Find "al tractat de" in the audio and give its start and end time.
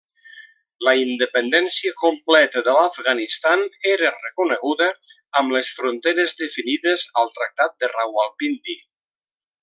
7.25-7.91